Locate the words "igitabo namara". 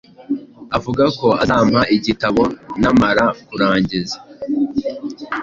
1.95-3.25